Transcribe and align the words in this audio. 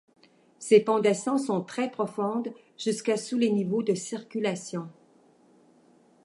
Ses 0.57 0.81
fondations 0.83 1.37
sont 1.37 1.61
très 1.63 1.91
profondes, 1.91 2.55
jusqu'à 2.75 3.17
sous 3.17 3.37
les 3.37 3.51
niveaux 3.51 3.83
de 3.83 3.93
circulation. 3.93 4.89